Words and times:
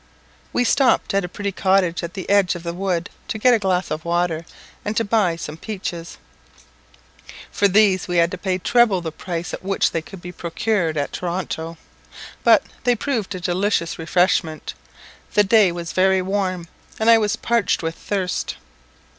We 0.51 0.63
stopped 0.63 1.13
at 1.13 1.23
a 1.23 1.29
pretty 1.29 1.51
cottage 1.51 2.01
at 2.01 2.15
the 2.15 2.27
edge 2.27 2.55
of 2.55 2.63
the 2.63 2.73
wood 2.73 3.11
to 3.27 3.37
get 3.37 3.53
a 3.53 3.59
glass 3.59 3.91
of 3.91 4.03
water, 4.03 4.47
and 4.83 4.97
to 4.97 5.05
buy 5.05 5.35
some 5.35 5.57
peaches. 5.57 6.17
For 7.51 7.67
these 7.67 8.07
we 8.07 8.17
had 8.17 8.31
to 8.31 8.37
pay 8.39 8.57
treble 8.57 9.01
the 9.01 9.11
price 9.11 9.53
at 9.53 9.61
which 9.63 9.91
they 9.91 10.01
could 10.01 10.19
be 10.19 10.31
procured 10.31 10.97
at 10.97 11.11
Toronto; 11.13 11.77
but 12.43 12.63
they 12.83 12.95
proved 12.95 13.35
a 13.35 13.39
delicious 13.39 13.99
refreshment, 13.99 14.73
the 15.35 15.43
day 15.43 15.71
was 15.71 15.91
very 15.91 16.23
warm, 16.23 16.67
and 16.99 17.07
I 17.07 17.19
was 17.19 17.35
parched 17.35 17.83
with 17.83 17.93
thirst. 17.93 18.55